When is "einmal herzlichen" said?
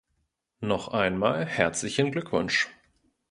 0.87-2.11